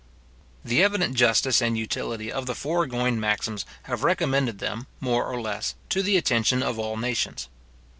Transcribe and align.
The 0.65 0.81
evident 0.83 1.13
justice 1.13 1.61
and 1.61 1.77
utility 1.77 2.31
of 2.31 2.47
the 2.47 2.55
foregoing 2.55 3.19
maxims 3.19 3.67
have 3.83 4.03
recommended 4.03 4.57
them, 4.57 4.87
more 4.99 5.25
or 5.27 5.39
less, 5.39 5.75
to 5.89 6.01
the 6.01 6.17
attention 6.17 6.63
of 6.63 6.79
all 6.79 6.97
nations. 6.97 7.49